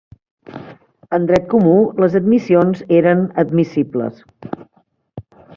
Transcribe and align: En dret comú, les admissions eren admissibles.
En 1.17 1.27
dret 1.31 1.45
comú, 1.51 1.75
les 2.05 2.17
admissions 2.21 2.83
eren 3.03 3.23
admissibles. 3.45 4.27